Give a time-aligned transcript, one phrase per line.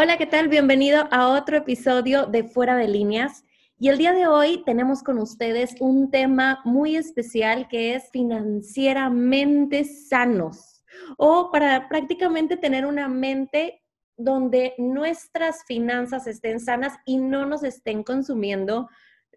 [0.00, 0.46] Hola, ¿qué tal?
[0.46, 3.44] Bienvenido a otro episodio de Fuera de Líneas.
[3.80, 9.82] Y el día de hoy tenemos con ustedes un tema muy especial que es financieramente
[9.82, 10.84] sanos
[11.16, 13.82] o para prácticamente tener una mente
[14.16, 18.88] donde nuestras finanzas estén sanas y no nos estén consumiendo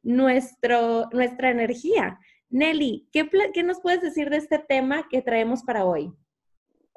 [0.04, 2.20] nuestro, nuestra energía.
[2.52, 6.14] Nelly, ¿qué, ¿qué nos puedes decir de este tema que traemos para hoy?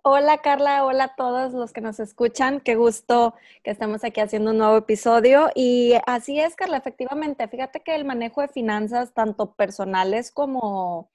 [0.07, 2.61] Hola Carla, hola a todos los que nos escuchan.
[2.61, 5.49] Qué gusto que estemos aquí haciendo un nuevo episodio.
[5.55, 7.49] Y así es, Carla, efectivamente.
[7.49, 11.11] Fíjate que el manejo de finanzas, tanto personales como,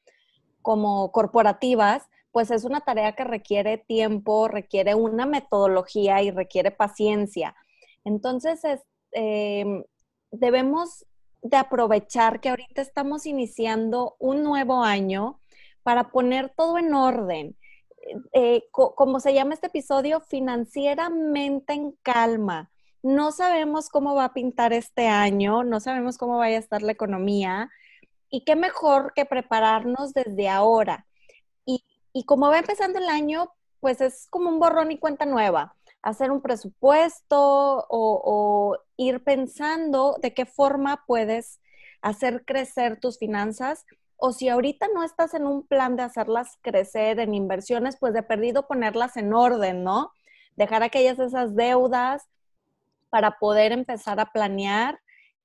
[0.63, 7.55] como corporativas, pues es una tarea que requiere tiempo, requiere una metodología y requiere paciencia.
[8.03, 8.59] Entonces,
[9.11, 9.83] em,
[10.31, 11.05] debemos
[11.43, 15.39] de aprovechar que ahorita estamos iniciando un nuevo año
[15.83, 17.55] para poner todo en orden
[18.33, 22.71] eh, como se llama este episodio, financieramente en calma.
[23.01, 26.91] No sabemos cómo va a pintar este año, no sabemos cómo vaya a estar la
[26.91, 27.69] economía
[28.29, 31.05] y qué mejor que prepararnos desde ahora.
[31.65, 35.75] Y, como va empezando el año, pues es como un borrón y cuenta nueva.
[36.01, 41.59] Hacer un presupuesto o ir pensando de qué forma puedes
[42.01, 43.85] hacer crecer tus finanzas
[44.19, 48.23] o si ahorita no estás en un plan de hacerlas crecer en inversiones, pues de
[48.23, 50.11] perdido ponerlas en orden, ¿no?
[50.55, 52.27] Dejar aquellas esas deudas
[53.09, 54.99] para poder empezar a planear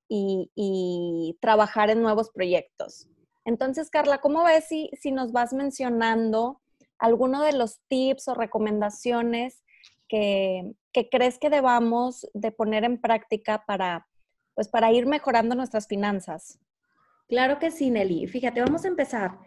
[0.09, 3.09] y, trabajar en nuevos proyectos.
[3.45, 6.61] Entonces, Carla, ¿cómo ves si, si nos vas mencionando
[6.99, 9.63] alguno de los tips o recomendaciones
[10.09, 14.07] que, que, crees que debamos de poner en práctica para,
[14.55, 16.59] pues, para ir mejorando nuestras finanzas?
[17.29, 18.27] Claro que sí, Nelly.
[18.27, 19.39] Fíjate, vamos a empezar.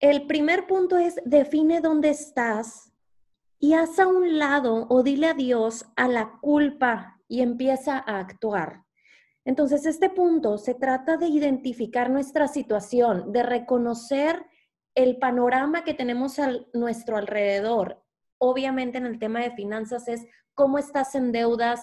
[0.00, 2.92] El primer punto es define dónde estás
[3.58, 8.84] y haz a un lado o dile adiós a la culpa y empieza a actuar.
[9.44, 14.44] Entonces, este punto se trata de identificar nuestra situación, de reconocer
[14.94, 18.02] el panorama que tenemos a nuestro alrededor.
[18.38, 21.80] Obviamente en el tema de finanzas es cómo estás en deudas,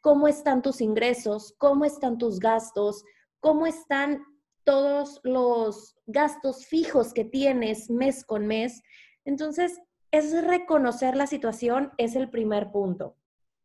[0.00, 3.04] cómo están tus ingresos, cómo están tus gastos,
[3.40, 4.24] cómo están
[4.64, 8.82] todos los gastos fijos que tienes mes con mes.
[9.24, 9.80] Entonces,
[10.10, 13.16] es reconocer la situación, es el primer punto.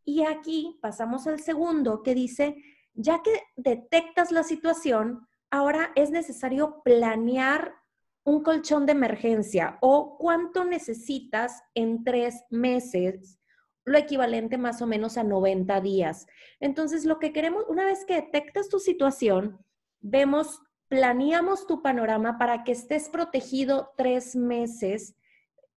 [0.06, 2.56] Y aquí pasamos al segundo que dice,
[2.94, 7.76] ya que detectas la situación, ahora es necesario planear
[8.24, 13.40] un colchón de emergencia o cuánto necesitas en tres meses,
[13.86, 16.28] lo equivalente más o menos a 90 días.
[16.60, 19.64] Entonces, lo que queremos, una vez que detectas tu situación,
[20.02, 25.16] vemos planeamos tu panorama para que estés protegido tres meses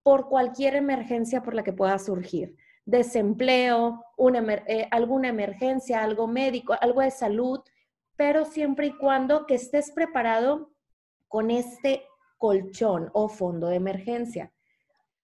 [0.02, 2.56] por cualquier emergencia por la que pueda surgir.
[2.84, 4.04] Desempleo,
[4.66, 7.60] eh, alguna emergencia, algo médico, algo de salud,
[8.16, 10.70] pero siempre y cuando que estés preparado
[11.28, 12.04] con este
[12.38, 14.52] colchón o fondo de emergencia.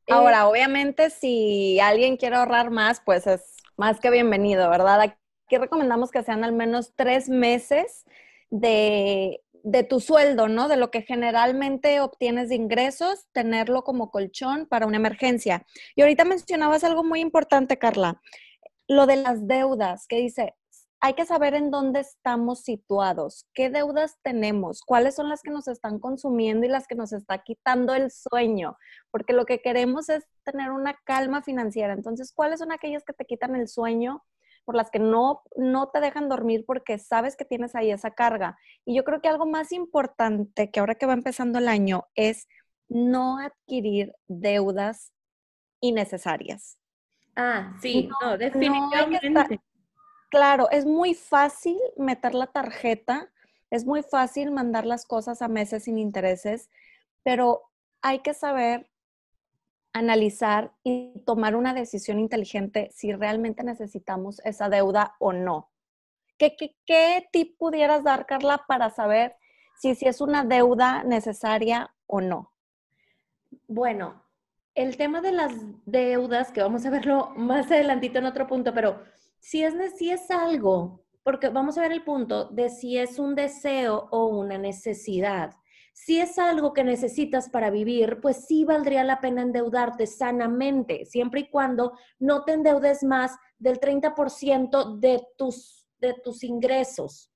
[0.09, 5.01] Ahora, eh, obviamente, si alguien quiere ahorrar más, pues es más que bienvenido, ¿verdad?
[5.01, 8.05] Aquí recomendamos que sean al menos tres meses
[8.51, 10.69] de de tu sueldo, ¿no?
[10.69, 15.67] De lo que generalmente obtienes de ingresos, tenerlo como colchón para una emergencia.
[15.97, 18.23] Y ahorita mencionabas algo muy importante, Carla,
[18.87, 20.55] lo de las deudas, que dice,
[21.01, 25.67] hay que saber en dónde estamos situados, qué deudas tenemos, cuáles son las que nos
[25.67, 28.77] están consumiendo y las que nos está quitando el sueño,
[29.11, 31.93] porque lo que queremos es tener una calma financiera.
[31.93, 34.23] Entonces, ¿cuáles son aquellas que te quitan el sueño?
[34.67, 38.59] Por las que no, no te dejan dormir porque sabes que tienes ahí esa carga.
[38.85, 42.49] Y yo creo que algo más importante que ahora que va empezando el año es
[42.89, 45.13] no adquirir deudas
[45.81, 46.79] innecesarias.
[47.37, 49.61] Ah, sí, no, definitivamente.
[50.31, 53.31] claro, es muy fácil meter la tarjeta,
[53.71, 56.71] es muy fácil mandar las cosas a meses sin intereses,
[57.23, 57.63] pero
[58.03, 58.91] hay que saber
[59.99, 65.71] analizar y tomar una decisión inteligente si realmente necesitamos esa deuda o no.
[66.39, 69.37] ¿Qué, qué, tip pudieras dar, Carla, para saber
[69.81, 72.53] si, si es una deuda necesaria o no?
[73.67, 74.23] Bueno,
[74.75, 75.53] el tema de las
[75.87, 79.03] deudas, que vamos a verlo más adelantito en otro punto, pero
[79.39, 83.35] si es, si es algo, porque vamos a ver el punto de si es un
[83.35, 85.55] deseo o una necesidad.
[85.99, 91.41] Si es algo que necesitas para vivir, pues sí valdría la pena endeudarte sanamente, siempre
[91.41, 97.33] y cuando no te endeudes más del 30% de tus, de tus ingresos.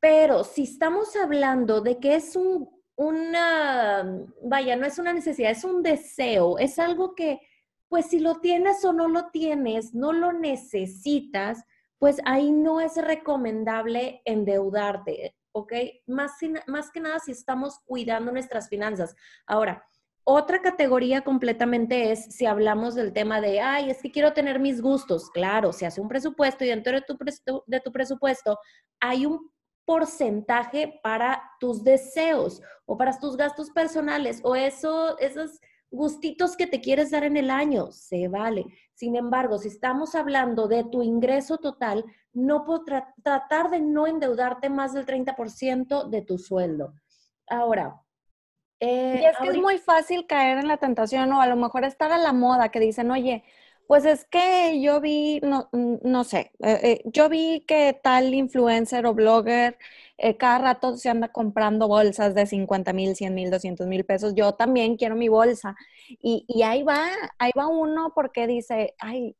[0.00, 5.62] Pero si estamos hablando de que es un, una, vaya, no es una necesidad, es
[5.62, 7.40] un deseo, es algo que,
[7.88, 11.62] pues si lo tienes o no lo tienes, no lo necesitas,
[11.98, 15.72] pues ahí no es recomendable endeudarte, ¿ok?
[16.06, 16.32] Más,
[16.66, 19.16] más que nada si estamos cuidando nuestras finanzas.
[19.46, 19.82] Ahora,
[20.22, 24.82] otra categoría completamente es si hablamos del tema de, ay, es que quiero tener mis
[24.82, 25.30] gustos.
[25.30, 27.16] Claro, se hace un presupuesto y dentro de tu,
[27.66, 28.58] de tu presupuesto
[29.00, 29.50] hay un
[29.86, 35.58] porcentaje para tus deseos o para tus gastos personales o eso, esos
[35.90, 38.64] gustitos que te quieres dar en el año, se vale.
[38.94, 44.68] Sin embargo, si estamos hablando de tu ingreso total, no puedo tratar de no endeudarte
[44.68, 46.94] más del 30% de tu sueldo.
[47.48, 48.02] Ahora,
[48.80, 51.84] eh, y es que es muy fácil caer en la tentación o a lo mejor
[51.84, 53.44] estar a la moda que dicen, oye,
[53.86, 59.06] pues es que yo vi, no, no sé, eh, eh, yo vi que tal influencer
[59.06, 59.78] o blogger
[60.38, 64.34] cada rato se anda comprando bolsas de 50 mil, 100 mil, 200 mil pesos.
[64.34, 65.76] Yo también quiero mi bolsa.
[66.08, 67.06] Y ahí va,
[67.38, 69.36] ahí va uno porque dice, ay,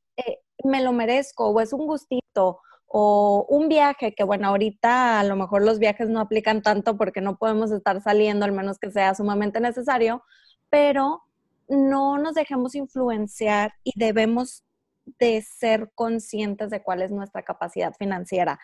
[0.64, 5.36] me lo merezco o es un gustito o un viaje, que bueno, ahorita a lo
[5.36, 9.14] mejor los viajes no aplican tanto porque no podemos estar saliendo, al menos que sea
[9.14, 10.22] sumamente necesario,
[10.70, 11.22] pero
[11.68, 14.64] no nos dejemos influenciar y debemos
[15.18, 18.58] de ser conscientes de cuál es nuestra capacidad financiera.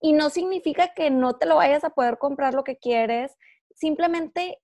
[0.00, 3.36] Y no significa que no te lo vayas a poder comprar lo que quieres,
[3.74, 4.60] simplemente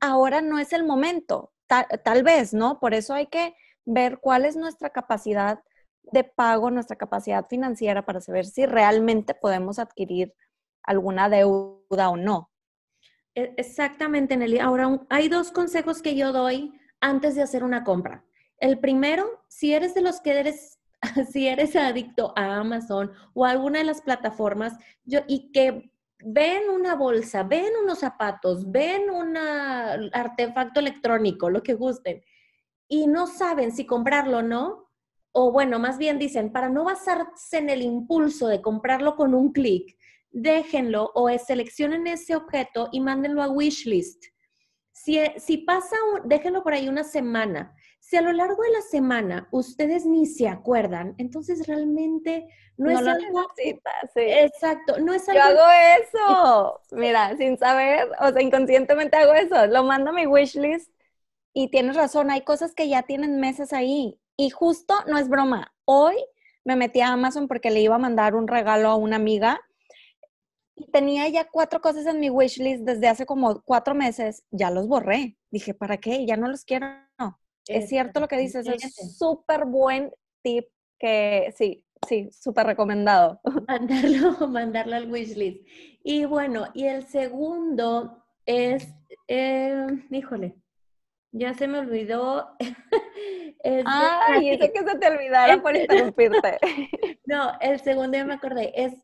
[0.00, 2.78] ahora no es el momento, tal, tal vez, ¿no?
[2.80, 5.60] Por eso hay que ver cuál es nuestra capacidad
[6.02, 10.34] de pago, nuestra capacidad financiera para saber si realmente podemos adquirir
[10.82, 12.50] alguna deuda o no.
[13.34, 14.58] E, exactamente, Nelly.
[14.58, 18.24] Ahora, hay dos consejos que yo doy antes de hacer una compra.
[18.58, 20.78] El primero, si eres de los que eres,
[21.32, 25.90] si eres adicto a Amazon o alguna de las plataformas yo, y que
[26.22, 32.22] ven una bolsa, ven unos zapatos, ven un artefacto electrónico, lo que gusten,
[32.88, 34.90] y no saben si comprarlo o no,
[35.32, 39.52] o bueno, más bien dicen, para no basarse en el impulso de comprarlo con un
[39.52, 39.96] clic,
[40.30, 44.26] déjenlo o seleccionen ese objeto y mándenlo a wishlist.
[44.92, 47.74] Si, si pasa, déjenlo por ahí una semana.
[48.00, 52.46] Si a lo largo de la semana ustedes ni se acuerdan, entonces realmente
[52.76, 53.46] no, es algo...
[54.16, 55.40] Exacto, no es algo...
[55.40, 55.70] Yo hago
[56.02, 60.90] eso, mira, sin saber, o sea, inconscientemente hago eso, lo mando a mi wishlist
[61.52, 65.74] y tienes razón, hay cosas que ya tienen meses ahí y justo, no es broma,
[65.84, 66.16] hoy
[66.64, 69.60] me metí a Amazon porque le iba a mandar un regalo a una amiga
[70.80, 74.44] y tenía ya cuatro cosas en mi wishlist desde hace como cuatro meses.
[74.50, 75.36] Ya los borré.
[75.50, 76.24] Dije, ¿para qué?
[76.24, 76.86] Ya no los quiero.
[77.66, 80.10] Es cierto lo que dices, es súper buen
[80.42, 80.66] tip
[80.98, 83.40] que sí, sí, súper recomendado.
[83.68, 85.66] Mandarlo, mandarlo al wishlist.
[86.02, 88.88] Y bueno, y el segundo es,
[89.28, 90.56] eh, híjole,
[91.32, 92.56] ya se me olvidó.
[93.84, 96.58] Ay, eso que se te olvidara por interrumpirte.
[97.26, 98.72] no, el segundo ya me acordé.
[98.74, 98.94] Es,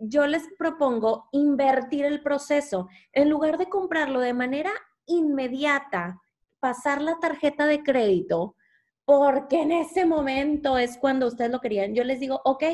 [0.00, 2.88] yo les propongo invertir el proceso.
[3.12, 4.70] En lugar de comprarlo de manera
[5.06, 6.20] inmediata,
[6.60, 8.56] pasar la tarjeta de crédito,
[9.04, 11.94] porque en ese momento es cuando ustedes lo querían.
[11.94, 12.64] Yo les digo, ok,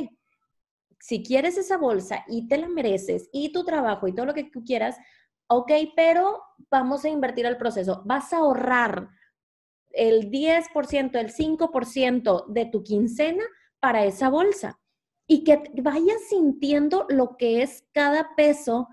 [0.99, 4.45] si quieres esa bolsa y te la mereces y tu trabajo y todo lo que
[4.45, 4.97] tú quieras,
[5.49, 8.03] ok, pero vamos a invertir el proceso.
[8.05, 9.09] Vas a ahorrar
[9.91, 13.45] el 10%, el 5% de tu quincena
[13.79, 14.82] para esa bolsa
[15.26, 18.88] y que vayas sintiendo lo que es cada peso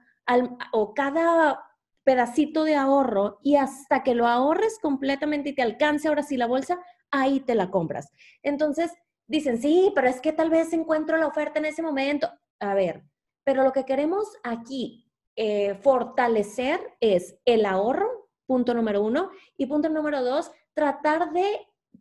[0.72, 1.66] o cada
[2.04, 6.48] pedacito de ahorro y hasta que lo ahorres completamente y te alcance ahora sí la
[6.48, 6.80] bolsa,
[7.12, 8.12] ahí te la compras.
[8.42, 8.92] Entonces,
[9.28, 12.30] dicen, sí, pero es que tal vez encuentro la oferta en ese momento.
[12.60, 13.04] A ver,
[13.44, 19.90] pero lo que queremos aquí eh, fortalecer es el ahorro, punto número uno, y punto
[19.90, 21.46] número dos, tratar de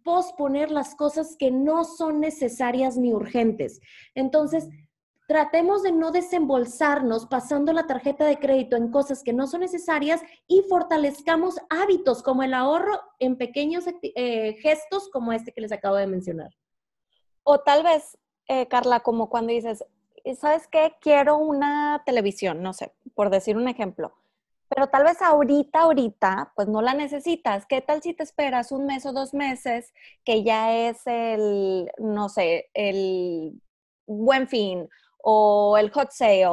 [0.04, 3.80] posponer las cosas que no son necesarias ni urgentes.
[4.14, 4.68] Entonces,
[5.28, 10.22] tratemos de no desembolsarnos pasando la tarjeta de crédito en cosas que no son necesarias
[10.46, 15.96] y fortalezcamos hábitos como el ahorro en pequeños eh, gestos como este que les acabo
[15.96, 16.50] de mencionar.
[17.42, 18.16] O tal vez,
[18.46, 19.84] eh, Carla, como cuando dices,
[20.38, 20.94] ¿sabes qué?
[21.00, 24.14] Quiero una televisión, no sé, por decir un ejemplo.
[24.68, 27.66] Pero tal vez ahorita, ahorita, pues no la necesitas.
[27.66, 29.92] ¿Qué tal si te esperas un mes o dos meses
[30.24, 33.60] que ya es el, no sé, el
[34.06, 34.88] buen fin
[35.22, 36.46] o el hot sale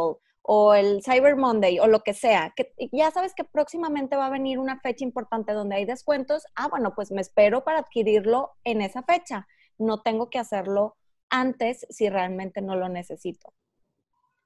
[0.48, 4.30] o el Cyber Monday o lo que sea, que ya sabes que próximamente va a
[4.30, 8.82] venir una fecha importante donde hay descuentos, ah, bueno, pues me espero para adquirirlo en
[8.82, 9.48] esa fecha.
[9.80, 10.98] No tengo que hacerlo
[11.30, 13.54] antes si realmente no lo necesito.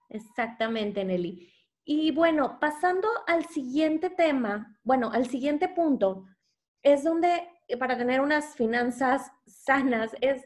[0.10, 1.52] Exactamente, Nelly.
[1.92, 6.24] Y bueno, pasando al siguiente tema, bueno, al siguiente punto,
[6.84, 10.46] es donde eh, para tener unas finanzas sanas es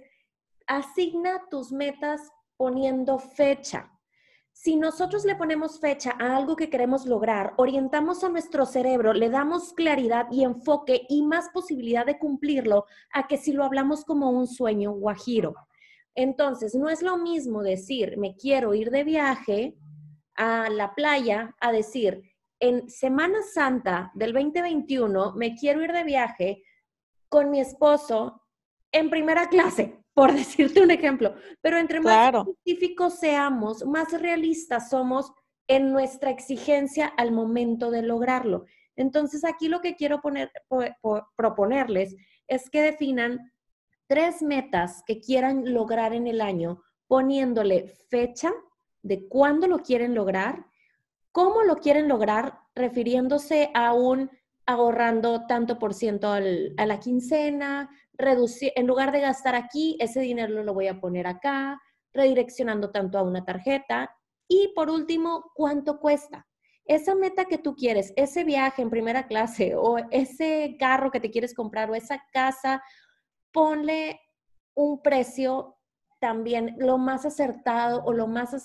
[0.67, 3.91] asigna tus metas poniendo fecha.
[4.53, 9.29] Si nosotros le ponemos fecha a algo que queremos lograr, orientamos a nuestro cerebro, le
[9.29, 14.29] damos claridad y enfoque y más posibilidad de cumplirlo a que si lo hablamos como
[14.29, 15.55] un sueño guajiro.
[16.15, 19.77] Entonces, no es lo mismo decir, me quiero ir de viaje
[20.35, 22.21] a la playa, a decir,
[22.59, 26.63] en Semana Santa del 2021 me quiero ir de viaje
[27.27, 28.41] con mi esposo
[28.91, 31.35] en primera clase por decirte un ejemplo.
[31.61, 35.31] Pero entre más específicos seamos, más realistas somos
[35.67, 38.65] en nuestra exigencia al momento de lograrlo.
[38.95, 40.51] Entonces, aquí lo que quiero poner,
[41.35, 42.15] proponerles
[42.47, 43.51] es que definan
[44.07, 48.53] tres metas que quieran lograr en el año, poniéndole fecha
[49.03, 50.65] de cuándo lo quieren lograr,
[51.31, 54.31] cómo lo quieren lograr, refiriéndose a un
[54.65, 60.63] ahorrando tanto por ciento a la quincena, reducir, en lugar de gastar aquí, ese dinero
[60.63, 61.81] lo voy a poner acá,
[62.13, 64.15] redireccionando tanto a una tarjeta.
[64.47, 66.47] Y por último, ¿cuánto cuesta?
[66.85, 71.31] Esa meta que tú quieres, ese viaje en primera clase o ese carro que te
[71.31, 72.83] quieres comprar o esa casa,
[73.51, 74.19] ponle
[74.75, 75.77] un precio
[76.23, 78.55] también lo más acertado o lo más,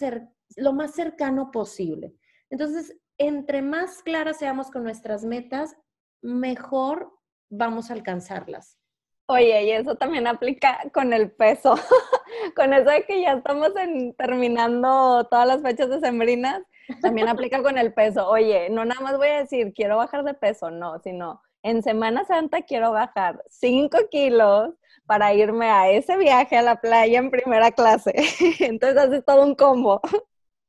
[0.55, 2.15] lo más cercano posible.
[2.51, 5.77] Entonces, entre más claras seamos con nuestras metas,
[6.23, 7.13] mejor
[7.51, 8.79] vamos a alcanzarlas.
[9.27, 11.75] Oye, y eso también aplica con el peso.
[12.55, 13.73] con eso de que ya estamos
[14.17, 16.63] terminando todas las fechas de sembrinas,
[17.03, 18.29] también aplica con el peso.
[18.29, 22.25] Oye, no nada más voy a decir quiero bajar de peso, no, sino en Semana
[22.25, 24.75] Santa quiero bajar 5 kilos
[25.07, 28.13] para irme a ese viaje a la playa en primera clase.
[28.61, 30.01] Entonces haces todo un combo.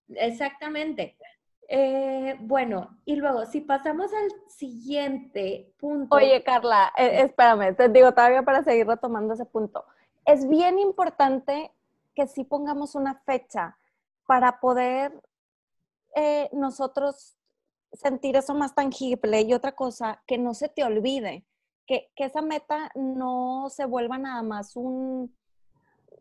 [0.08, 1.18] Exactamente.
[1.68, 6.16] Eh, bueno, y luego, si pasamos al siguiente punto.
[6.16, 9.86] Oye, Carla, eh, espérame, te digo todavía para seguir retomando ese punto.
[10.26, 11.72] Es bien importante
[12.16, 13.78] que sí pongamos una fecha
[14.26, 15.14] para poder
[16.16, 17.36] eh, nosotros
[17.94, 21.46] sentir eso más tangible y otra cosa, que no se te olvide,
[21.86, 25.36] que, que esa meta no se vuelva nada más un,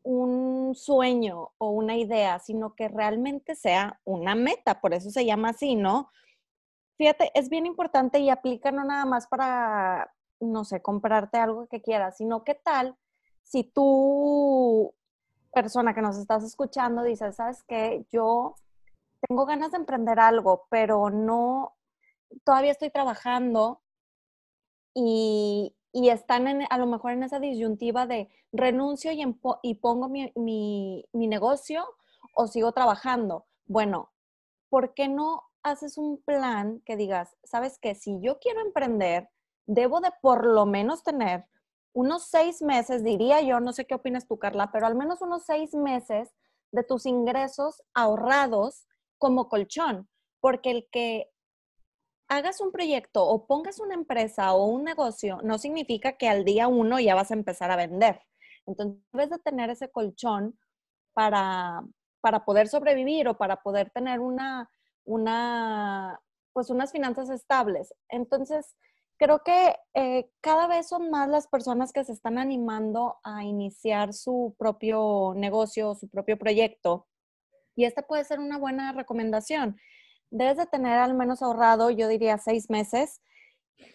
[0.03, 5.51] un sueño o una idea, sino que realmente sea una meta, por eso se llama
[5.51, 6.11] así, ¿no?
[6.97, 11.83] Fíjate, es bien importante y aplica no nada más para, no sé, comprarte algo que
[11.83, 12.97] quieras, sino qué tal
[13.49, 14.95] si tú,
[15.53, 18.07] persona que nos estás escuchando, dices, ¿sabes qué?
[18.11, 18.57] Yo
[19.21, 21.77] tengo ganas de emprender algo, pero no,
[22.45, 23.83] todavía estoy trabajando
[24.95, 29.25] y, y están a lo mejor en esa disyuntiva de renuncio y,
[29.63, 31.85] y pongo mi, mi, negocio
[32.35, 33.47] o sigo trabajando.
[33.67, 34.13] Bueno,
[34.69, 39.29] ¿por qué no haces un plan que digas, sabes que si yo quiero emprender,
[39.67, 41.47] debo de por lo menos tener
[41.93, 45.45] unos seis meses, diría yo, no sé qué opinas tú, Carla, pero al menos unos
[45.45, 46.33] seis meses
[46.71, 48.87] de tus ingresos ahorrados
[49.19, 50.09] como colchón,
[50.41, 51.31] porque el que
[52.29, 56.69] hagas un proyecto o pongas una empresa o un negocio, no significa que al día
[56.69, 58.23] uno ya vas a empezar a vender.
[58.67, 60.59] Entonces, debes de tener ese colchón
[61.15, 61.83] para,
[62.21, 64.71] para poder sobrevivir o para poder tener una,
[65.05, 66.21] una,
[66.53, 67.95] pues unas finanzas estables.
[68.09, 68.77] Entonces,
[69.19, 74.13] creo que eh, cada vez son más las personas que se están animando a iniciar
[74.13, 77.08] su propio negocio, su propio proyecto.
[77.79, 79.79] Y esta puede ser una buena recomendación
[80.31, 83.21] debes de tener al menos ahorrado, yo diría, seis meses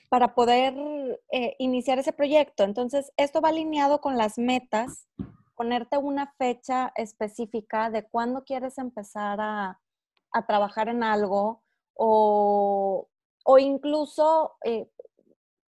[0.10, 0.74] para poder
[1.32, 2.64] eh, iniciar ese proyecto.
[2.64, 5.08] Entonces, esto va alineado con las metas,
[5.56, 9.80] ponerte una fecha específica de cuándo quieres empezar a,
[10.48, 11.62] trabajar en algo
[11.94, 13.08] o,
[13.60, 14.90] incluso eh,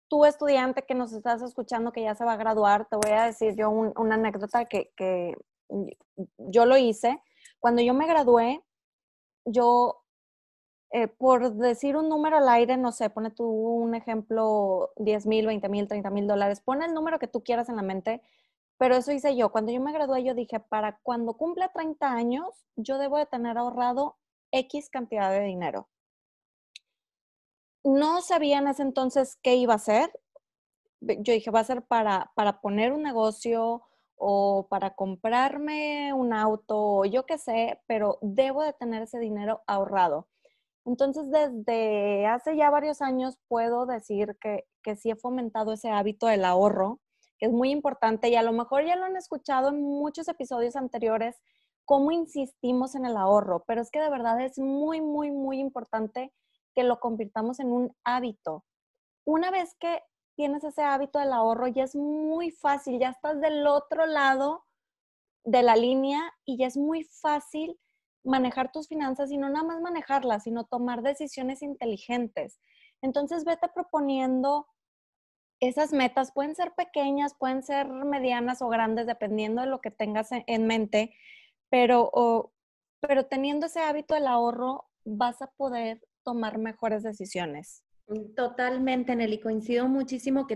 [0.07, 3.25] tú estudiante que nos estás escuchando que ya se va a graduar, te voy a
[3.25, 5.35] decir yo una anécdota que, que
[6.38, 7.21] yo lo hice.
[7.62, 8.61] Cuando yo me gradué,
[9.45, 10.02] yo
[10.90, 15.47] eh, por decir un número al aire, no sé, pone tú un ejemplo, 10 mil,
[15.47, 18.21] 20 mil, 30 mil dólares, pone el número que tú quieras en la mente,
[18.78, 19.52] pero eso hice yo.
[19.52, 23.57] Cuando yo me gradué, yo dije, para cuando cumpla 30 años, yo debo de tener
[23.57, 24.16] ahorrado
[24.50, 25.88] X cantidad de dinero.
[27.85, 30.11] No sabía en ese entonces qué iba a hacer.
[31.00, 33.85] Yo dije, va a ser para, para poner un negocio
[34.16, 40.28] o para comprarme un auto, yo qué sé, pero debo de tener ese dinero ahorrado.
[40.85, 46.26] Entonces, desde hace ya varios años puedo decir que, que sí he fomentado ese hábito
[46.26, 47.00] del ahorro,
[47.38, 50.76] que es muy importante y a lo mejor ya lo han escuchado en muchos episodios
[50.76, 51.40] anteriores,
[51.85, 56.33] cómo insistimos en el ahorro, pero es que de verdad es muy, muy, muy importante
[56.75, 58.64] que lo convirtamos en un hábito.
[59.25, 60.02] Una vez que
[60.36, 64.64] tienes ese hábito del ahorro, ya es muy fácil, ya estás del otro lado
[65.44, 67.78] de la línea y ya es muy fácil
[68.24, 72.60] manejar tus finanzas y no nada más manejarlas, sino tomar decisiones inteligentes.
[73.02, 74.68] Entonces, vete proponiendo
[75.60, 80.30] esas metas, pueden ser pequeñas, pueden ser medianas o grandes, dependiendo de lo que tengas
[80.32, 81.14] en mente,
[81.68, 82.52] pero,
[83.00, 87.84] pero teniendo ese hábito del ahorro, vas a poder tomar mejores decisiones.
[88.37, 90.47] Totalmente, Nelly, coincido muchísimo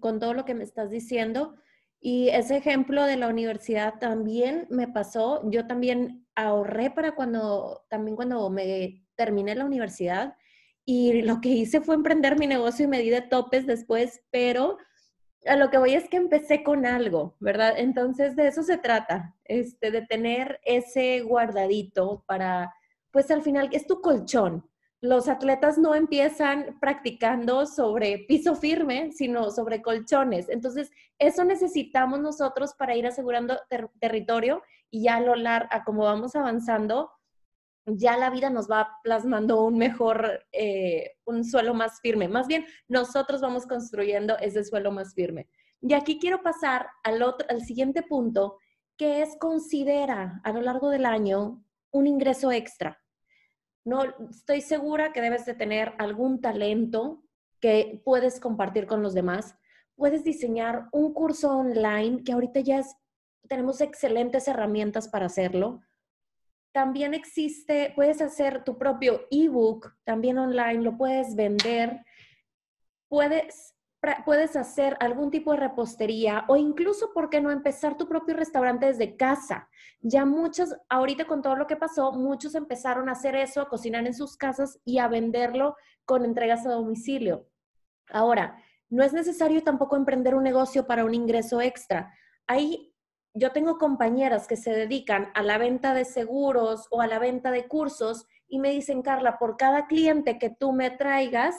[0.00, 1.56] con todo lo que me estás diciendo.
[2.00, 5.48] Y ese ejemplo de la universidad también me pasó.
[5.50, 10.34] Yo también ahorré para cuando, también cuando me terminé la universidad
[10.84, 14.78] y lo que hice fue emprender mi negocio y me di de topes después, pero
[15.46, 17.74] a lo que voy es que empecé con algo, ¿verdad?
[17.76, 22.72] Entonces de eso se trata, este, de tener ese guardadito para,
[23.10, 24.68] pues al final, es tu colchón,
[25.02, 30.48] los atletas no empiezan practicando sobre piso firme, sino sobre colchones.
[30.48, 33.58] Entonces, eso necesitamos nosotros para ir asegurando
[34.00, 37.10] territorio y ya a lo largo, a como vamos avanzando,
[37.86, 42.26] ya la vida nos va plasmando un mejor, eh, un suelo más firme.
[42.26, 45.48] Más bien, nosotros vamos construyendo ese suelo más firme.
[45.80, 48.58] Y aquí quiero pasar al, al siguiente punto,
[48.96, 51.62] que es considera a lo largo del año
[51.92, 53.00] un ingreso extra.
[53.86, 57.22] No, estoy segura que debes de tener algún talento
[57.60, 59.54] que puedes compartir con los demás.
[59.94, 62.82] Puedes diseñar un curso online que ahorita ya
[63.48, 65.82] tenemos excelentes herramientas para hacerlo.
[66.72, 72.04] También existe, puedes hacer tu propio ebook también online, lo puedes vender.
[73.06, 73.75] Puedes
[74.24, 78.86] puedes hacer algún tipo de repostería o incluso, ¿por qué no empezar tu propio restaurante
[78.86, 79.68] desde casa?
[80.00, 84.06] Ya muchos, ahorita con todo lo que pasó, muchos empezaron a hacer eso, a cocinar
[84.06, 87.48] en sus casas y a venderlo con entregas a domicilio.
[88.10, 92.12] Ahora, no es necesario tampoco emprender un negocio para un ingreso extra.
[92.46, 92.94] Ahí
[93.34, 97.50] yo tengo compañeras que se dedican a la venta de seguros o a la venta
[97.50, 101.56] de cursos y me dicen, Carla, por cada cliente que tú me traigas,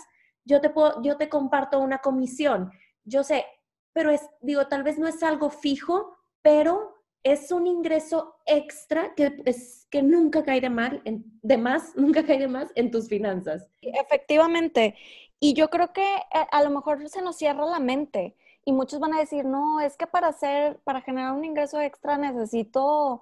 [0.47, 2.71] yo te, puedo, yo te comparto una comisión.
[3.03, 3.45] Yo sé,
[3.93, 9.41] pero es, digo, tal vez no es algo fijo, pero es un ingreso extra que,
[9.45, 13.07] es, que nunca cae de, mal, en, de más, nunca cae de más en tus
[13.09, 13.69] finanzas.
[13.81, 14.95] Efectivamente.
[15.39, 18.99] Y yo creo que eh, a lo mejor se nos cierra la mente y muchos
[18.99, 23.21] van a decir, no, es que para hacer, para generar un ingreso extra necesito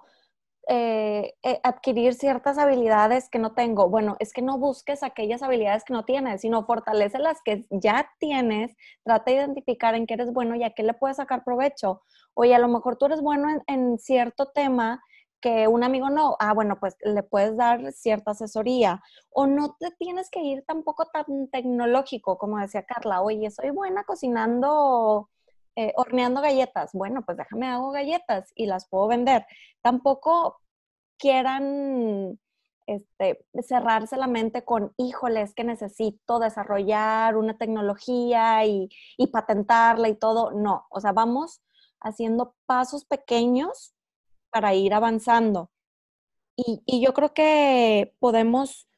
[0.68, 3.88] eh, eh, adquirir ciertas habilidades que no tengo.
[3.88, 8.10] Bueno, es que no busques aquellas habilidades que no tienes, sino fortalece las que ya
[8.18, 8.74] tienes,
[9.04, 12.02] trata de identificar en qué eres bueno y a qué le puedes sacar provecho.
[12.34, 15.00] Oye, a lo mejor tú eres bueno en, cierto tema
[15.40, 19.02] que un amigo no, ah, bueno, pues le puedes dar cierta asesoría.
[19.30, 24.02] O no te tienes que ir tampoco tan tecnológico, como decía Carla, oye, soy buena
[24.02, 25.30] cocinando
[25.76, 26.90] eh, horneando galletas.
[26.94, 29.46] Bueno, pues déjame hago galletas y las puedo vender.
[29.82, 30.58] Tampoco
[31.18, 32.38] quieran
[32.86, 38.88] este, cerrarse la mente con, híjole, que necesito desarrollar una tecnología y,
[39.32, 40.52] patentarla y todo.
[40.52, 41.62] No, o sea, vamos
[42.00, 43.94] haciendo pasos pequeños
[44.50, 45.70] para ir avanzando.
[46.56, 48.88] Y, yo creo que podemos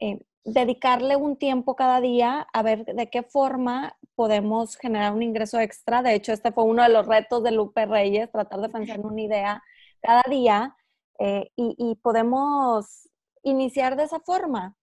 [0.00, 5.60] eh, dedicarle un tiempo cada día a ver de qué forma podemos generar un ingreso
[5.60, 6.02] extra.
[6.02, 9.06] De hecho, este fue uno de los retos de Lupe Reyes, tratar de pensar en
[9.06, 9.62] una idea
[10.00, 10.76] cada día
[11.18, 13.08] eh, y, podemos
[13.42, 14.76] iniciar de esa forma.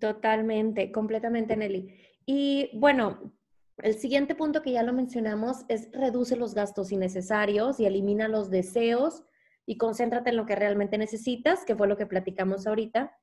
[0.00, 1.94] Totalmente, completamente, Nelly.
[2.26, 3.32] Y bueno,
[3.78, 8.50] el siguiente punto que ya lo mencionamos es reduce los gastos innecesarios y elimina los
[8.50, 9.24] deseos
[9.66, 13.16] y concéntrate en lo que realmente necesitas, que fue lo que platicamos ahorita.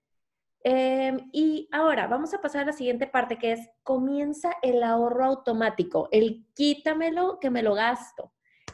[0.64, 5.26] Em, y ahora vamos a pasar a la siguiente parte que es comienza el ahorro
[5.26, 8.32] automático, el quítamelo que me lo gasto.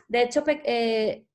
[0.07, 1.27] De hecho, eh,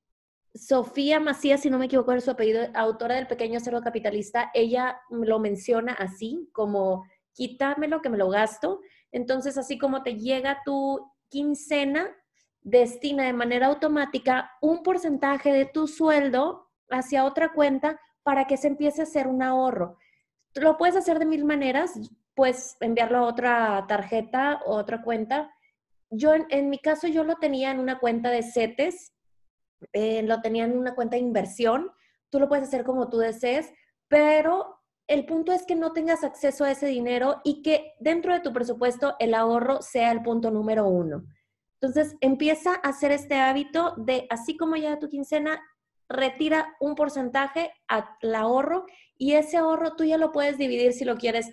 [0.53, 5.01] Sofía Macías, si no me equivoco, es su apellido, autora del Pequeño Cero Capitalista, ella
[5.09, 8.81] lo menciona así, como quítamelo que me lo gasto.
[9.11, 12.15] Entonces, así como te llega tu quincena,
[12.61, 18.67] destina de manera automática un porcentaje de tu sueldo hacia otra cuenta para que se
[18.67, 19.97] empiece a hacer un ahorro.
[20.55, 21.93] Lo puedes hacer de mil maneras,
[22.35, 25.51] puedes enviarlo a otra tarjeta o otra cuenta.
[26.09, 29.13] Yo, en, mi caso, yo lo tenía en una cuenta de CETES,
[29.93, 31.91] eh, lo tenía en una cuenta de inversión.
[32.29, 33.73] Tú lo puedes hacer como tú desees,
[34.07, 38.39] pero el punto es que no tengas acceso a ese dinero y que dentro de
[38.39, 41.25] tu presupuesto el ahorro sea el punto número uno.
[41.81, 45.61] Entonces, empieza a hacer este hábito de, así como ya tu quincena,
[46.13, 48.85] retira un porcentaje al ahorro
[49.17, 51.51] y ese ahorro tú ya lo puedes dividir si lo quieres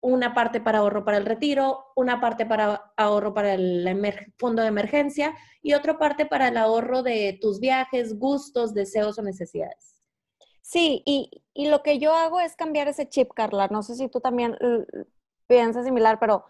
[0.00, 4.68] una parte para ahorro para el retiro, una parte para ahorro para el fondo de
[4.68, 10.02] emergencia y otra parte para el ahorro de tus viajes, gustos, deseos o necesidades.
[10.62, 13.68] Sí, y, y lo que yo hago es cambiar ese chip, Carla.
[13.68, 14.56] No sé si tú también
[15.46, 16.44] piensas similar, pero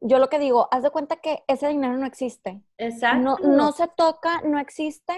[0.00, 2.62] yo lo que digo, haz de cuenta que ese dinero no existe.
[2.78, 3.18] Exacto.
[3.18, 5.14] No, no se toca, no existe.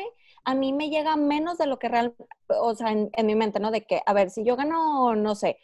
[0.47, 2.15] A mí me llega menos de lo que real,
[2.49, 3.71] o sea, en, en mi mente, ¿no?
[3.71, 5.59] De que, a ver, si yo gano, no sé,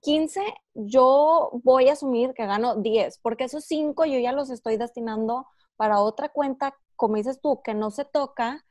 [0.00, 0.42] 15,
[0.74, 5.46] yo voy a asumir que gano 10, porque esos 5 yo ya los estoy destinando
[5.76, 8.64] para otra cuenta, como dices tú, que no se toca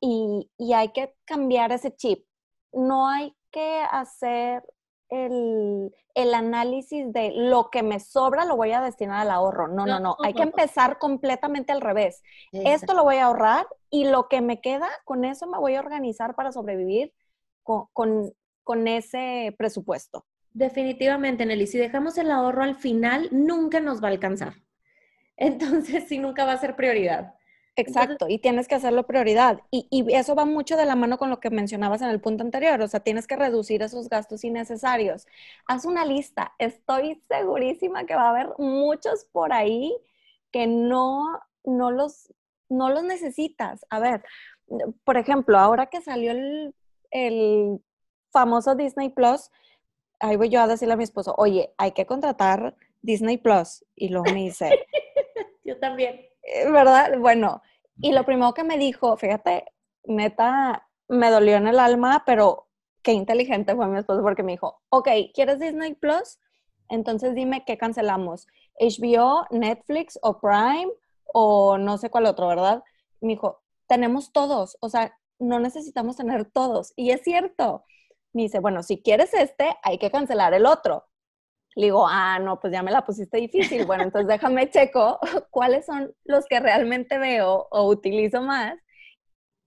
[0.00, 2.26] y, y hay que cambiar ese chip.
[2.72, 4.62] No hay que hacer
[5.08, 9.68] el, el, análisis de lo que me sobra lo voy a destinar al ahorro.
[9.68, 10.16] No, no, no.
[10.22, 12.22] Hay que empezar completamente al revés.
[12.52, 15.80] Esto lo voy a ahorrar y lo que me queda, con eso me voy a
[15.80, 17.12] organizar para sobrevivir
[17.62, 18.32] con, con,
[18.64, 20.26] con ese presupuesto.
[20.52, 24.54] Definitivamente, Nelly, si dejamos el ahorro al final, nunca nos va a alcanzar.
[25.36, 27.34] Entonces, sí, nunca va a ser prioridad.
[27.76, 29.60] Exacto, y tienes que hacerlo prioridad.
[29.70, 32.42] Y, y, eso va mucho de la mano con lo que mencionabas en el punto
[32.44, 35.26] anterior, o sea, tienes que reducir esos gastos innecesarios.
[35.66, 39.96] Haz una lista, estoy segurísima que va a haber muchos por ahí
[40.50, 42.32] que no, no, los,
[42.70, 43.84] no los necesitas.
[43.90, 44.24] A ver,
[45.04, 46.74] por ejemplo, ahora que salió el,
[47.10, 47.80] el
[48.32, 49.50] famoso Disney Plus,
[50.20, 53.84] ahí voy yo a decirle a mi esposo, oye, hay que contratar Disney Plus.
[53.94, 54.70] Y luego me dice,
[55.64, 56.20] yo también.
[56.42, 57.18] Eh, ¿Verdad?
[57.18, 57.62] Bueno,
[58.00, 59.64] y lo primero que me dijo, fíjate,
[60.04, 62.68] neta, me dolió en el alma, pero
[63.02, 66.38] qué inteligente fue mi esposo porque me dijo, ok, ¿quieres Disney Plus?
[66.88, 68.46] Entonces dime qué cancelamos,
[68.78, 70.90] HBO, Netflix o Prime
[71.32, 72.82] o no sé cuál otro, ¿verdad?
[73.20, 76.92] Me dijo, tenemos todos, o sea, no necesitamos tener todos.
[76.96, 77.84] Y es cierto,
[78.32, 81.06] me dice, bueno, si quieres este, hay que cancelar el otro.
[81.76, 83.86] Le digo, ah, no, pues ya me la pusiste difícil.
[83.86, 85.18] Bueno, entonces déjame checo
[85.50, 88.74] cuáles son los que realmente veo o utilizo más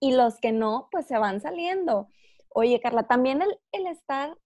[0.00, 2.08] y los que no, pues se van saliendo.
[2.50, 4.36] Oye, Carla, también el, el estar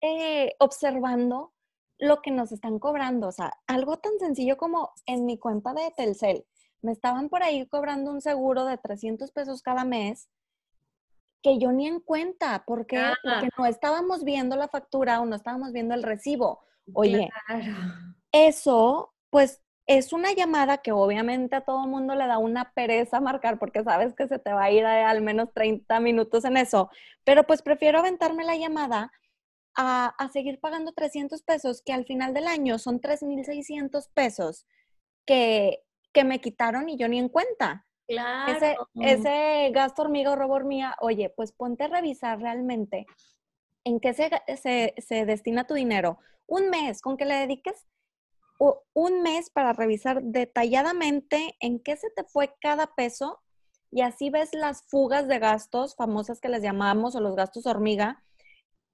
[0.00, 1.52] eh, observando
[1.98, 5.92] lo que nos están cobrando, o sea, algo tan sencillo como en mi cuenta de
[5.96, 6.46] Telcel,
[6.80, 10.28] me estaban por ahí cobrando un seguro de 300 pesos cada mes
[11.42, 15.72] que yo ni en cuenta, porque, porque no estábamos viendo la factura o no estábamos
[15.72, 16.60] viendo el recibo.
[16.94, 17.30] Oye,
[18.32, 23.58] eso, pues es una llamada que obviamente a todo mundo le da una pereza marcar
[23.58, 26.90] porque sabes que se te va a ir al menos 30 minutos en eso,
[27.24, 29.12] pero pues prefiero aventarme la llamada
[29.78, 34.66] a, a seguir pagando 300 pesos que al final del año son 3.600 pesos
[35.24, 37.86] que, que me quitaron y yo ni en cuenta.
[38.08, 38.56] Claro.
[38.56, 43.06] Ese, ese gasto hormiga o robo hormiga, oye, pues ponte a revisar realmente
[43.84, 46.18] en qué se, se, se destina tu dinero.
[46.46, 47.86] Un mes, con que le dediques
[48.94, 53.40] un mes para revisar detalladamente en qué se te fue cada peso
[53.92, 58.24] y así ves las fugas de gastos famosas que les llamamos o los gastos hormiga.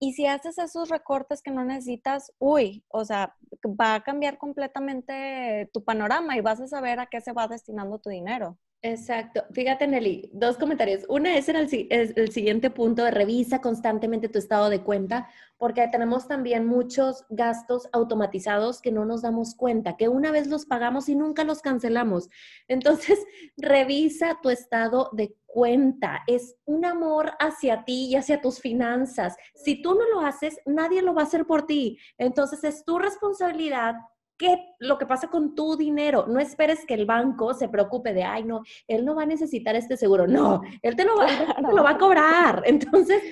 [0.01, 5.71] Y si haces esos recortes que no necesitas, uy, o sea, va a cambiar completamente
[5.73, 8.59] tu panorama y vas a saber a qué se va destinando tu dinero.
[8.87, 9.45] Exacto.
[9.53, 11.07] Fíjate, Nelly, dos comentarios.
[11.09, 11.57] Una es el,
[11.89, 15.27] el, siguiente punto de revisa constantemente tu estado de cuenta,
[15.57, 20.67] porque tenemos también muchos gastos automatizados que no nos damos cuenta, que una vez los
[20.67, 22.29] pagamos y nunca los cancelamos.
[22.69, 23.19] Entonces,
[23.57, 26.25] revisa tu estado de cuenta.
[26.27, 29.37] Es un amor hacia ti y hacia tus finanzas.
[29.55, 31.97] Si tú no lo haces, nadie lo va a hacer por ti.
[32.19, 33.95] Entonces, es tu responsabilidad
[34.37, 36.27] ¿Qué lo que pasa con tu dinero?
[36.27, 39.77] No esperes que el banco se preocupe de, ay, no, él no va a necesitar
[39.77, 40.27] este seguro.
[40.27, 41.29] No, él te lo va,
[41.73, 42.63] lo va a cobrar.
[42.65, 43.23] Entonces,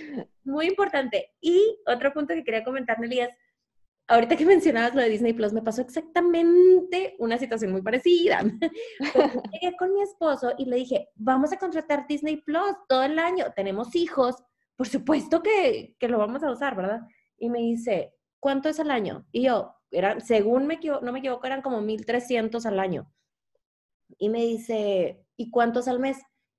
[0.44, 1.32] muy importante.
[1.40, 3.30] Y otro punto que quería comentar, Nelly, es,
[4.08, 8.40] ahorita que mencionabas lo de Disney Plus, me pasó exactamente una situación muy parecida.
[9.52, 13.46] llegué con mi esposo y le dije, vamos a contratar Disney Plus todo el año,
[13.54, 14.36] tenemos hijos,
[14.76, 17.00] por supuesto que, que lo vamos a usar, ¿verdad?
[17.38, 19.26] Y me dice, ¿cuánto es al año?
[19.32, 23.12] Y yo, eran, según me no me equivoco, eran como 1.300 al año.
[24.18, 26.18] Y me dice, ¿y cuántos al mes?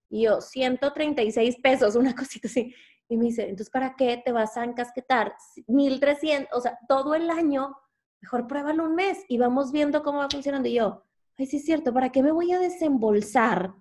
[0.10, 2.73] Y yo, 136 pesos, una cosita así.
[3.10, 5.36] Y me dice, entonces, ¿para qué te vas a encasquetar
[5.68, 6.48] 1.300?
[6.54, 7.76] O sea, todo el año,
[8.22, 10.68] mejor pruébalo un mes y vamos viendo cómo va funcionando.
[10.70, 11.04] Y yo,
[11.38, 13.74] ay, sí es cierto, ¿para qué me voy a desembolsar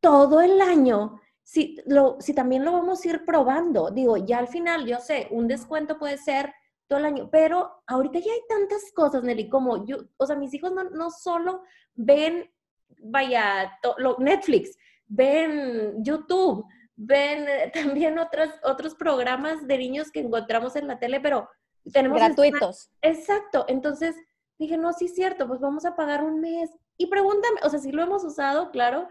[0.00, 3.90] todo el año si, lo, si también lo vamos a ir probando?
[3.90, 6.52] Digo, ya al final, yo sé, un descuento puede ser
[6.86, 7.28] todo el año.
[7.30, 11.10] Pero ahorita ya hay tantas cosas, Nelly, como yo, o sea, mis hijos no, no
[11.10, 11.62] solo
[11.94, 12.50] ven,
[12.98, 20.76] vaya, lo, Netflix, ven YouTube, ven eh, también otras, otros programas de niños que encontramos
[20.76, 21.48] en la tele, pero
[21.92, 22.90] tenemos gratuitos.
[23.02, 24.16] Exacto, entonces
[24.58, 26.70] dije, no, sí es cierto, pues vamos a pagar un mes.
[26.96, 29.08] Y pregúntame, o sea, si lo hemos usado, claro,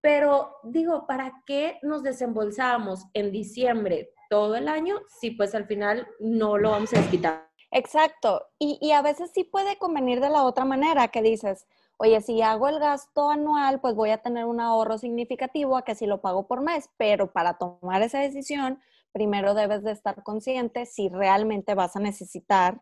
[0.00, 6.08] pero digo, ¿para qué nos desembolsamos en diciembre todo el año si pues al final
[6.18, 7.50] no lo vamos a desquitar?
[7.70, 8.48] Exacto.
[8.58, 11.66] Y, y, a veces sí puede convenir de la otra manera, que dices,
[12.02, 15.94] oye, si hago el gasto anual, pues voy a tener un ahorro significativo a que
[15.94, 18.80] si lo pago por mes, pero para tomar esa decisión,
[19.12, 22.80] primero debes de estar consciente si realmente vas a necesitar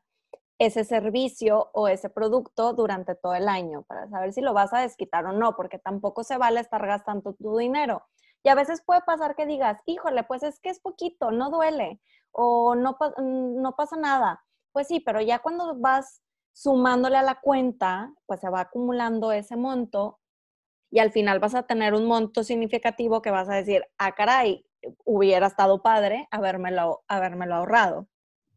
[0.61, 4.83] ese servicio o ese producto durante todo el año para saber si lo vas a
[4.83, 8.05] desquitar o no, porque tampoco se vale estar gastando tu dinero.
[8.45, 12.01] Y a veces puede pasar que digas, híjole, pues es que es poquito, no duele
[12.31, 14.45] o no, no pasa nada.
[14.71, 16.23] Pues sí, pero ya cuando vas
[16.59, 20.19] sumándole a la cuenta, pues se va acumulando ese monto
[20.91, 24.67] y al final vas a tener un monto significativo que vas a decir, ah, caray,
[25.05, 28.09] hubiera estado padre habérmelo, habérmelo ahorrado.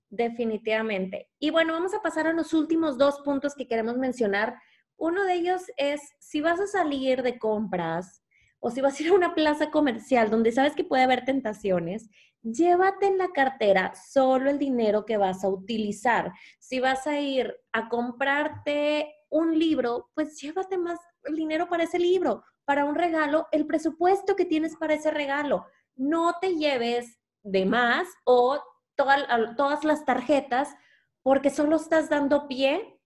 [0.10, 1.30] Definitivamente.
[1.38, 4.56] Y bueno, vamos a pasar a los últimos dos puntos que queremos mencionar.
[4.98, 8.24] Uno de ellos es si vas a salir de compras
[8.60, 12.10] o si vas a ir a una plaza comercial donde sabes que puede haber tentaciones,
[12.44, 16.32] llévate en la cartera solo el dinero que vas a utilizar.
[16.60, 21.00] Si vas a ir a comprarte un libro, pues llévate más
[21.34, 25.66] dinero para ese libro, para un regalo, el presupuesto que tienes para ese regalo.
[25.96, 28.62] No te lleves de más o
[28.96, 30.76] todas las tarjetas
[31.24, 33.00] porque solo estás dando pie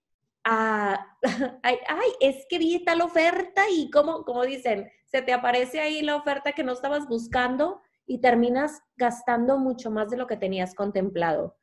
[0.44, 1.18] a,
[1.64, 1.78] ay,
[2.20, 6.52] es que vi tal oferta y como, como dicen, se te aparece ahí la oferta
[6.52, 11.56] que no estabas buscando y terminas gastando mucho más de lo que tenías contemplado.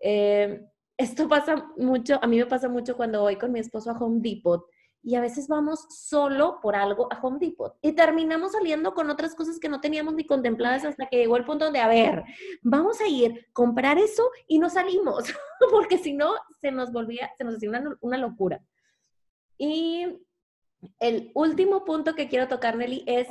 [0.00, 3.98] Eh, esto pasa mucho, a mí me pasa mucho cuando voy con mi esposo a
[3.98, 4.66] Home Depot
[5.02, 9.34] y a veces vamos solo por algo a Home Depot y terminamos saliendo con otras
[9.34, 12.24] cosas que no teníamos ni contempladas hasta que llegó el punto donde, a ver,
[12.62, 15.24] vamos a ir, comprar eso y no salimos,
[15.70, 18.60] porque si no, se nos volvía, se nos hacía una, una locura.
[19.56, 20.04] Y
[21.00, 23.28] el último punto que quiero tocar, Nelly, es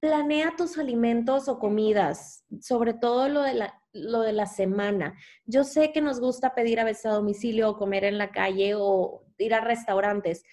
[0.00, 5.14] planea tus alimentos o comidas, sobre todo lo de la, lo de la semana.
[5.44, 8.74] Yo sé que nos gusta pedir a veces a domicilio o comer en la calle
[8.76, 10.44] o ir a restaurantes,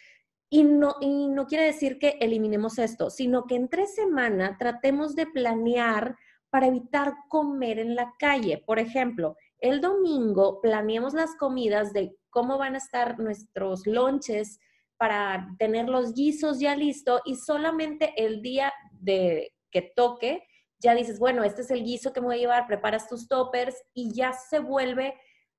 [0.50, 5.26] y no, y no quiere decir que eliminemos esto, sino que entre semana tratemos de
[5.26, 6.16] planear
[6.52, 8.64] para evitar comer en la calle.
[8.64, 14.60] Por ejemplo, el domingo planeemos las comidas de cómo van a estar nuestros lonches
[14.98, 18.72] para tener los guisos ya listos y solamente el día
[19.04, 20.48] de que toque,
[20.80, 23.76] ya dices, bueno, este es el guiso que me voy a llevar, preparas tus toppers
[23.94, 25.16] y ya se vuelve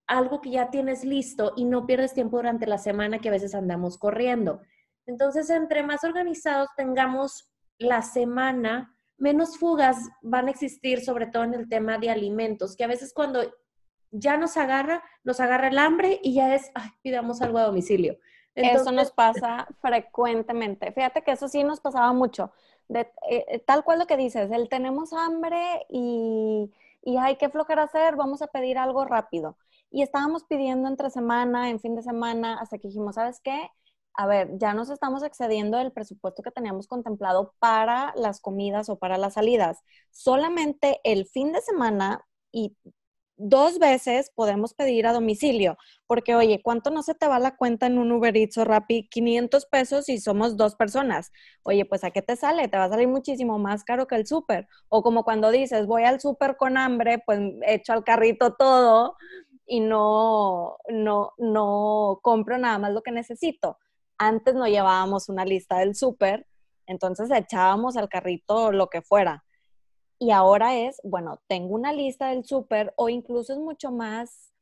[0.07, 3.55] algo que ya tienes listo y no pierdes tiempo durante la semana que a veces
[3.55, 4.61] andamos corriendo.
[5.07, 11.55] Entonces, entre más organizados tengamos la semana, menos fugas van a existir, sobre todo en
[11.55, 13.43] el tema de alimentos, que a veces cuando
[14.11, 18.19] ya nos agarra, nos agarra el hambre y ya es, ay, pidamos algo a domicilio.
[18.55, 20.93] eso nos pasa frecuentemente.
[20.93, 22.53] Fíjate que eso sí nos pasaba mucho.
[22.89, 26.71] De, eh, eh, tal cual lo que dices, el tenemos hambre y,
[27.03, 29.57] y hay que flojar hacer, vamos a pedir algo rápido.
[29.91, 33.71] Y estábamos pidiendo entre semana, en fin de semana, hasta que dijimos, ¿sabes qué?
[34.15, 38.99] a ver, ya nos estamos excediendo del presupuesto que teníamos contemplado para las comidas o
[38.99, 39.81] para las salidas.
[40.11, 42.77] Solamente el fin de semana y
[43.37, 47.87] dos veces podemos pedir a domicilio, porque oye, ¿cuánto no se te va la cuenta
[47.87, 49.09] en un Uber Eats o Rappi?
[49.09, 51.33] 500 pesos y somos dos personas.
[51.65, 52.69] Oye, pues ¿a qué te sale?
[52.69, 54.69] Te va a salir muchísimo más caro que el súper.
[54.89, 59.17] O como cuando dices, voy al súper con hambre, pues echo al carrito todo
[59.67, 63.79] y no, no, no compro nada más lo que necesito.
[64.19, 66.47] Antes no llevábamos una lista del súper,
[66.87, 69.44] entonces echábamos al carrito lo que fuera.
[70.19, 74.53] Y ahora es, bueno, tengo una lista del súper o incluso es mucho más,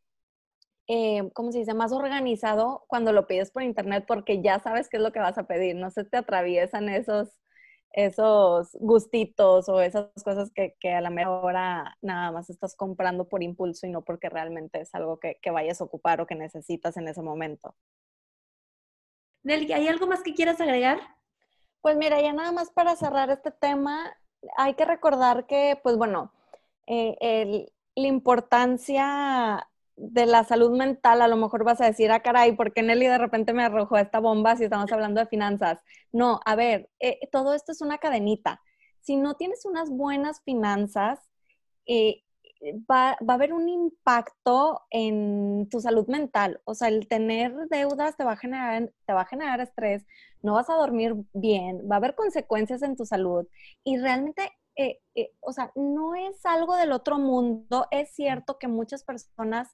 [0.88, 1.74] eh, ¿cómo se dice?
[1.74, 5.38] Más organizado cuando lo pides por internet porque ya sabes qué es lo que vas
[5.38, 5.76] a pedir.
[5.76, 7.28] No se te atraviesan esos,
[7.92, 13.42] esos gustitos o esas cosas que, a la mejor hora nada más estás comprando por
[13.42, 16.96] impulso y no porque realmente es algo que, que vayas a ocupar o que necesitas
[16.96, 17.76] en ese momento.
[19.44, 21.00] Nelly, ¿hay algo más que quieras agregar?
[21.80, 24.16] Pues mira, ya nada más para cerrar este tema,
[24.56, 26.32] hay que recordar que, pues bueno,
[26.86, 32.56] eh, la importancia de la salud mental, a lo mejor vas a decir, ah, caray,
[32.56, 35.80] ¿por qué Nelly de repente me arrojó esta bomba si estamos hablando de finanzas?
[36.12, 38.60] No, a ver, eh, todo esto es una cadenita.
[39.00, 41.20] Si no tienes unas buenas finanzas,
[41.86, 42.22] eh,
[42.90, 46.60] va, va, a haber un impacto en tu salud mental.
[46.64, 50.04] O sea, el tener deudas te va, a generar, te va a generar estrés,
[50.42, 53.46] no vas a dormir bien, va a haber consecuencias en tu salud.
[53.84, 57.86] Y realmente, eh, eh, o sea, no es algo del otro mundo.
[57.90, 59.68] Es cierto que muchas personas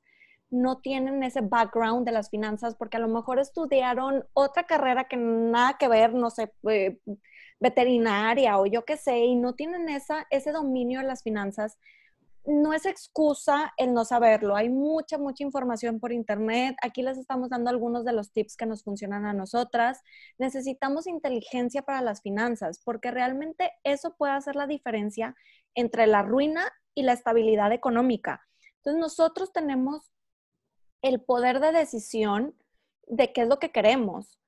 [0.51, 5.16] no tienen ese background de las finanzas porque a lo mejor estudiaron otra carrera que
[5.16, 6.98] nada que ver, no sé, eh,
[7.61, 11.79] veterinaria o yo qué sé, y no tienen esa, ese dominio de las finanzas,
[12.49, 14.57] no es excusa el no saberlo.
[14.57, 16.77] Hay mucha, mucha información por internet.
[16.83, 20.01] Aquí les estamos dando algunos de los tips que nos funcionan a nosotras.
[20.39, 25.37] Necesitamos inteligencia para las finanzas porque realmente eso puede hacer la diferencia
[25.75, 28.41] entre la ruina y la estabilidad económica.
[28.79, 30.11] Entonces nosotros tenemos
[31.03, 32.57] el poder de decisión
[33.07, 34.39] de qué es lo que queremos.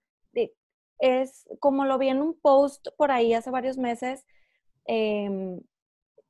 [1.02, 4.26] Es como lo vi en un post por ahí hace varios meses,
[4.84, 5.60] em,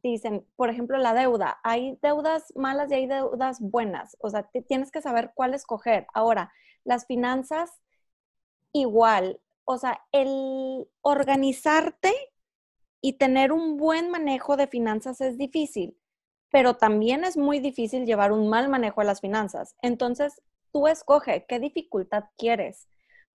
[0.08, 1.60] dicen, por ejemplo, la deuda.
[1.62, 4.16] Hay deudas malas y hay deudas buenas.
[4.20, 6.06] O sea, tienes que saber cuál escoger.
[6.14, 6.52] Ahora,
[6.84, 7.70] las finanzas,
[8.72, 9.40] igual.
[9.64, 12.12] O sea, el organizarte
[13.00, 15.96] y tener un buen manejo de finanzas es difícil,
[16.50, 19.76] pero también es muy difícil llevar un mal manejo de las finanzas.
[19.82, 20.40] Entonces,
[20.72, 22.88] tú escoge qué dificultad quieres.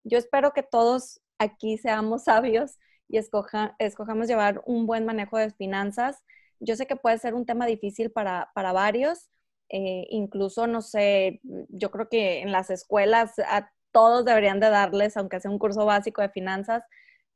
[0.03, 6.23] Yo espero que todos aquí seamos sabios y escojamos llevar un buen manejo de finanzas
[6.59, 9.29] yo sé que puede ser un tema difícil para, varios,
[9.69, 15.17] eh, incluso, no sé, yo creo que en las escuelas a todos deberían de darles,
[15.17, 16.83] aunque sea un curso básico de finanzas,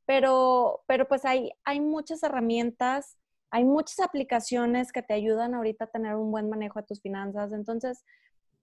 [0.06, 3.18] pero, pero pues hay, hay muchas herramientas,
[3.52, 7.52] hay muchas aplicaciones que te ayudan ahorita a tener un buen manejo de tus finanzas,
[7.54, 8.04] entonces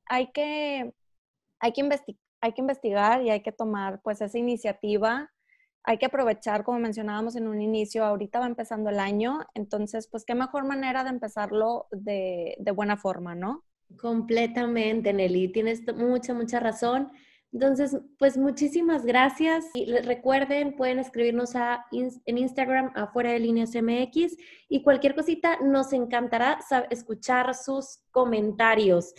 [0.07, 0.93] hay que,
[1.61, 2.05] hay que,
[2.41, 5.31] hay que investigar y hay que tomar pues esa iniciativa
[5.87, 10.25] hay que aprovechar, como mencionábamos en un inicio, ahorita va empezando el año, entonces, pues
[10.25, 13.65] qué mejor manera de empezarlo de, buena forma, ¿no?
[14.01, 17.13] Completamente, Nelly, tienes mucha, mucha razón.
[17.53, 19.65] Entonces, pues muchísimas gracias.
[19.75, 24.37] Y recuerden, pueden escribirnos a, en Instagram, afuera de líneas MX,
[24.69, 26.59] y cualquier cosita, nos encantará
[26.91, 29.15] escuchar sus comentarios.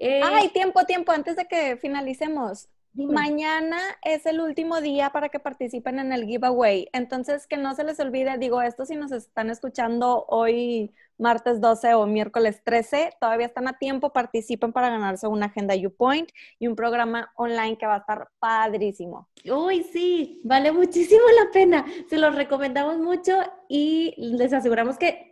[0.00, 2.70] Eh, Ay, tiempo, tiempo, antes de que finalicemos.
[3.06, 6.88] Mañana es el último día para que participen en el giveaway.
[6.92, 11.94] Entonces, que no se les olvide, digo esto si nos están escuchando hoy martes 12
[11.94, 16.74] o miércoles 13, todavía están a tiempo, participen para ganarse una agenda YouPoint y un
[16.74, 19.28] programa online que va a estar padrísimo.
[19.44, 21.84] Uy, sí, vale muchísimo la pena.
[22.08, 25.28] Se los recomendamos mucho y les aseguramos que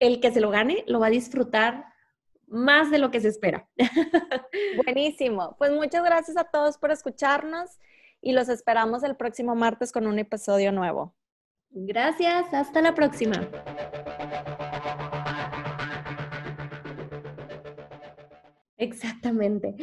[0.00, 1.95] el que se lo gane lo va a disfrutar
[2.46, 3.68] más de lo que se espera.
[4.84, 5.56] Buenísimo.
[5.58, 7.78] Pues muchas gracias a todos por escucharnos
[8.20, 11.14] y los esperamos el próximo martes con un episodio nuevo.
[11.70, 13.48] Gracias, hasta la próxima.
[18.78, 19.74] Exactamente.